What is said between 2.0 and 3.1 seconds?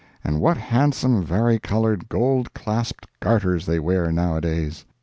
gold clasped